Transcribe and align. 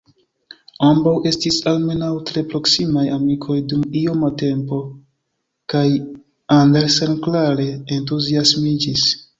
Ambaŭ 0.85 1.11
estis, 1.31 1.59
almenaŭ, 1.71 2.09
tre 2.29 2.43
proksimaj 2.53 3.03
amikoj 3.17 3.59
dum 3.73 3.85
ioma 4.01 4.33
tempo 4.43 4.81
kaj 5.75 5.87
Andersen 6.59 7.17
klare 7.29 7.73
entuziasmiĝis. 8.01 9.11